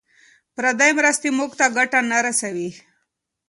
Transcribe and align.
پردۍ 0.55 0.91
مرستې 0.99 1.29
موږ 1.37 1.51
ته 1.59 1.65
ګټه 1.77 1.99
نه 2.09 2.17
رسوي. 2.25 2.69